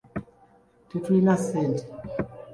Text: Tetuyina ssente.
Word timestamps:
Tetuyina 0.89 1.33
ssente. 1.41 1.83